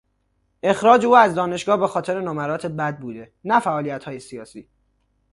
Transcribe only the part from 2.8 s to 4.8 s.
بوده نه فعالیتهای سیاسی.